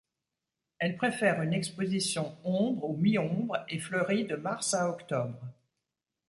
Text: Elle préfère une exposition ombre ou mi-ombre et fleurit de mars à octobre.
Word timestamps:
Elle 0.79 0.95
préfère 0.97 1.43
une 1.43 1.53
exposition 1.53 2.35
ombre 2.43 2.89
ou 2.89 2.97
mi-ombre 2.97 3.63
et 3.69 3.77
fleurit 3.77 4.25
de 4.25 4.35
mars 4.35 4.73
à 4.73 4.89
octobre. 4.89 5.37